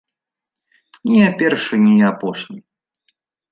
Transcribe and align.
Не 1.09 1.19
я 1.19 1.29
першы, 1.43 1.73
не 1.85 1.93
я 2.01 2.07
апошні. 2.17 2.59